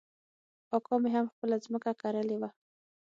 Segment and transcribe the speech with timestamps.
[0.75, 2.49] اکا مې هم خپله ځمکه کرلې وه.